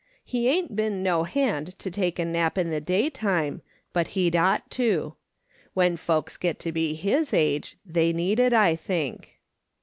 He 0.23 0.47
ain't 0.49 0.75
been 0.75 1.03
no 1.03 1.25
hand 1.25 1.77
to 1.77 1.91
take 1.91 2.17
a 2.17 2.25
nap 2.25 2.57
in 2.57 2.71
the 2.71 2.81
daytime, 2.81 3.61
but 3.93 4.07
he'd 4.17 4.35
ought 4.35 4.67
to. 4.71 5.13
AVhen 5.77 5.99
folks 5.99 6.37
get 6.37 6.57
to 6.61 6.71
be 6.71 6.95
his 6.95 7.35
age 7.35 7.77
they 7.85 8.11
need 8.11 8.39
it, 8.39 8.51
I 8.51 8.75
think." 8.75 9.37